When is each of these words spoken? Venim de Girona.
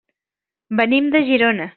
Venim 0.79 1.11
de 1.17 1.23
Girona. 1.31 1.69